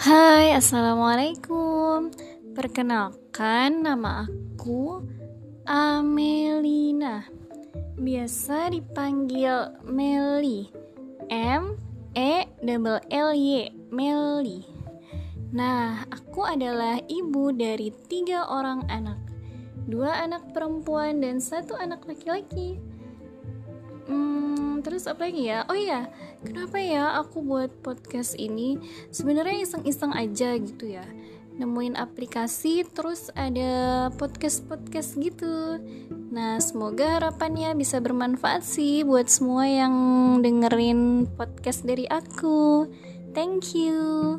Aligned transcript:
Hai, 0.00 0.56
assalamualaikum. 0.56 2.08
Perkenalkan, 2.56 3.84
nama 3.84 4.24
aku 4.24 5.04
Amelina. 5.68 7.28
Biasa 8.00 8.72
dipanggil 8.72 9.76
Meli. 9.84 10.72
M 11.28 11.76
E 12.16 12.48
double 12.64 13.04
L 13.12 13.36
Y 13.36 13.68
Meli. 13.92 14.64
Nah, 15.52 16.08
aku 16.08 16.48
adalah 16.48 16.96
ibu 17.04 17.52
dari 17.52 17.92
tiga 18.08 18.48
orang 18.48 18.88
anak, 18.88 19.20
dua 19.84 20.16
anak 20.24 20.48
perempuan 20.56 21.20
dan 21.20 21.44
satu 21.44 21.76
anak 21.76 22.08
laki-laki. 22.08 22.80
Hmm, 24.08 24.80
terus 24.80 25.04
apa 25.04 25.28
lagi 25.28 25.52
ya? 25.52 25.68
Oh 25.68 25.76
iya, 25.76 26.08
kenapa 26.44 26.76
ya 26.80 27.20
aku 27.20 27.44
buat 27.44 27.70
podcast 27.84 28.36
ini? 28.36 28.78
Sebenarnya 29.12 29.64
iseng-iseng 29.64 30.12
aja 30.14 30.56
gitu 30.56 30.84
ya. 30.88 31.04
Nemuin 31.60 31.98
aplikasi 31.98 32.88
terus 32.88 33.28
ada 33.36 34.08
podcast-podcast 34.16 35.20
gitu. 35.20 35.76
Nah, 36.30 36.56
semoga 36.62 37.20
harapannya 37.20 37.76
bisa 37.76 38.00
bermanfaat 38.00 38.64
sih 38.64 39.04
buat 39.04 39.28
semua 39.28 39.68
yang 39.68 39.94
dengerin 40.40 41.28
podcast 41.36 41.84
dari 41.84 42.08
aku. 42.08 42.88
Thank 43.36 43.76
you. 43.76 44.38